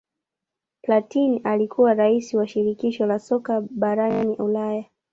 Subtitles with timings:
[0.81, 4.85] platin alikuwa rais wa shirikisho la soka barani Ulaya